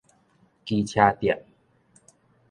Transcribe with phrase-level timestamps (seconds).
[0.65, 1.45] 機車店